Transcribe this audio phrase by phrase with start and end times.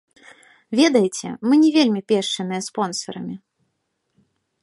[0.79, 3.35] Ведаеце, мы не вельмі пешчаныя спонсарамі.